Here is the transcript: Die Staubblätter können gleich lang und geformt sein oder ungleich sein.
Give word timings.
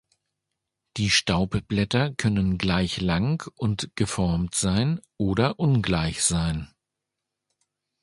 Die 0.97 1.11
Staubblätter 1.11 2.15
können 2.15 2.57
gleich 2.57 3.01
lang 3.01 3.45
und 3.55 3.91
geformt 3.95 4.55
sein 4.55 4.99
oder 5.17 5.59
ungleich 5.59 6.23
sein. 6.23 6.73